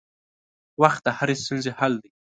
وخت 0.81 1.01
د 1.05 1.07
هرې 1.17 1.35
ستونزې 1.43 1.71
حل 1.79 1.93
دی. 2.03 2.09